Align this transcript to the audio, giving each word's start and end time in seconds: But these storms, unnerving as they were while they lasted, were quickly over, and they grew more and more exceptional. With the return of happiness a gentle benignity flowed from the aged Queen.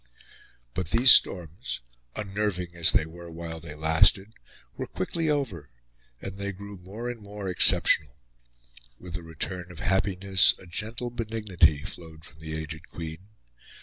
But 0.73 0.87
these 0.89 1.11
storms, 1.11 1.81
unnerving 2.15 2.69
as 2.73 2.91
they 2.91 3.05
were 3.05 3.29
while 3.29 3.59
they 3.59 3.75
lasted, 3.75 4.33
were 4.75 4.87
quickly 4.87 5.29
over, 5.29 5.69
and 6.19 6.37
they 6.39 6.51
grew 6.51 6.77
more 6.77 7.07
and 7.07 7.21
more 7.21 7.47
exceptional. 7.47 8.17
With 8.97 9.13
the 9.13 9.21
return 9.21 9.69
of 9.71 9.77
happiness 9.77 10.55
a 10.57 10.65
gentle 10.65 11.11
benignity 11.11 11.83
flowed 11.83 12.25
from 12.25 12.39
the 12.39 12.57
aged 12.57 12.89
Queen. 12.89 13.27